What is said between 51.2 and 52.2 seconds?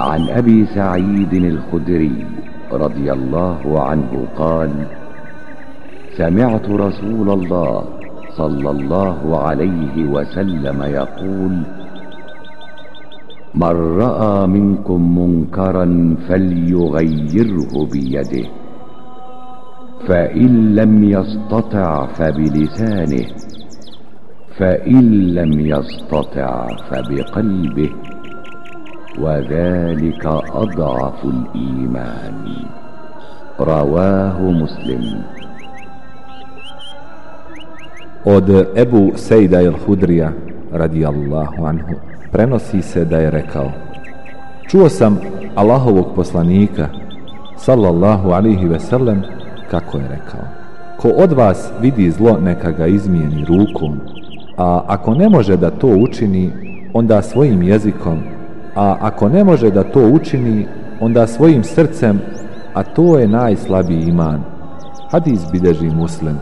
vas vidi